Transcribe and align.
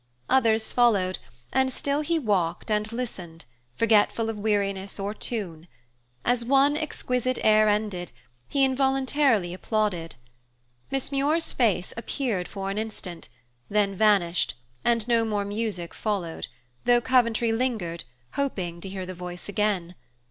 Others 0.31 0.73
followed, 0.73 1.19
and 1.53 1.71
still 1.71 2.01
he 2.01 2.17
walked 2.17 2.71
and 2.71 2.91
listened, 2.91 3.45
forgetful 3.75 4.31
of 4.31 4.39
weariness 4.39 4.99
or 4.99 5.13
tune. 5.13 5.67
As 6.25 6.43
one 6.43 6.75
exquisite 6.75 7.37
air 7.43 7.67
ended, 7.69 8.11
he 8.49 8.63
involuntarily 8.65 9.53
applauded. 9.53 10.15
Miss 10.89 11.11
Muir's 11.11 11.53
face 11.53 11.93
appeared 11.95 12.47
for 12.47 12.71
an 12.71 12.79
instant, 12.79 13.29
then 13.69 13.93
vanished, 13.93 14.55
and 14.83 15.07
no 15.07 15.23
more 15.23 15.45
music 15.45 15.93
followed, 15.93 16.47
though 16.85 16.99
Coventry 16.99 17.51
lingered, 17.51 18.05
hoping 18.31 18.81
to 18.81 18.89
hear 18.89 19.05
the 19.05 19.13
voice 19.13 19.47
again. 19.47 19.93